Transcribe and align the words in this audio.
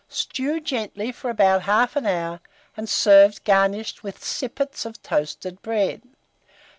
Stew 0.09 0.59
gently 0.59 1.11
for 1.11 1.29
about 1.29 1.61
1/2 1.61 2.07
hour, 2.07 2.39
and 2.75 2.89
serve 2.89 3.43
garnished 3.43 4.01
with 4.01 4.23
sippets 4.23 4.83
of 4.83 4.99
toasted 5.03 5.61
bread. 5.61 6.01